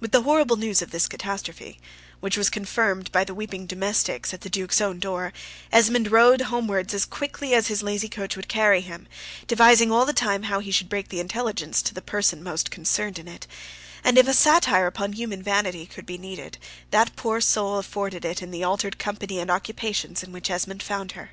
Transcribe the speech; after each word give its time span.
With 0.00 0.12
the 0.12 0.20
horrible 0.24 0.56
news 0.58 0.82
of 0.82 0.90
this 0.90 1.08
catsstrophe, 1.08 1.80
which 2.20 2.36
was 2.36 2.50
confirmed 2.50 3.10
by 3.10 3.24
the 3.24 3.32
weeping 3.32 3.64
domestics 3.64 4.34
at 4.34 4.42
the 4.42 4.50
Duke's 4.50 4.82
own 4.82 4.98
door, 4.98 5.32
Esmond 5.72 6.12
rode 6.12 6.42
homewards 6.42 6.92
as 6.92 7.06
quick 7.06 7.40
as 7.42 7.68
his 7.68 7.82
lazy 7.82 8.10
coach 8.10 8.36
would 8.36 8.48
carry 8.48 8.82
him, 8.82 9.08
devising 9.46 9.90
all 9.90 10.04
the 10.04 10.12
time 10.12 10.42
how 10.42 10.60
he 10.60 10.70
should 10.70 10.90
break 10.90 11.08
the 11.08 11.20
intelligence 11.20 11.80
to 11.80 11.94
the 11.94 12.02
person 12.02 12.42
most 12.42 12.70
concerned 12.70 13.18
in 13.18 13.28
it; 13.28 13.46
and 14.04 14.18
if 14.18 14.28
a 14.28 14.34
satire 14.34 14.86
upon 14.86 15.14
human 15.14 15.42
vanity 15.42 15.86
could 15.86 16.04
be 16.04 16.18
needed, 16.18 16.58
that 16.90 17.16
poor 17.16 17.40
soul 17.40 17.78
afforded 17.78 18.26
it 18.26 18.42
in 18.42 18.50
the 18.50 18.62
altered 18.62 18.98
company 18.98 19.38
and 19.38 19.50
occupations 19.50 20.22
in 20.22 20.32
which 20.32 20.50
Esmond 20.50 20.82
found 20.82 21.12
her. 21.12 21.30